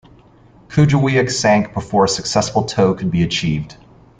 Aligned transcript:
"Kujawiak" 0.69 1.29
sank 1.29 1.75
before 1.75 2.05
a 2.05 2.09
successful 2.09 2.63
tow 2.63 2.95
could 2.95 3.11
be 3.11 3.21
achieved. 3.21 3.77